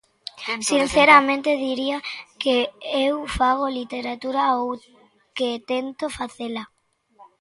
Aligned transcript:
Sinceramente, 0.71 1.61
diría 1.67 1.97
que 2.41 2.55
eu 3.07 3.15
fago 3.37 3.65
literatura 3.79 4.41
ou 4.59 4.69
que 5.37 5.49
tento 5.71 6.05
facela. 6.17 6.63